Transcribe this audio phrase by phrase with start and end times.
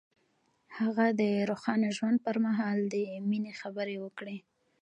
[0.77, 2.95] هغه د روښانه ژوند پر مهال د
[3.29, 4.37] مینې خبرې وکړې.